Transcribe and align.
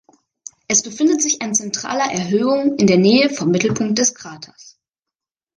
Es 0.67 0.81
befindet 0.81 1.21
sich 1.21 1.43
ein 1.43 1.53
zentraler 1.53 2.11
Erhöhung 2.11 2.75
in 2.79 2.87
der 2.87 2.97
Nähe 2.97 3.29
vom 3.29 3.51
Mittelpunkt 3.51 3.99
des 3.99 4.15
Kraters. 4.15 4.79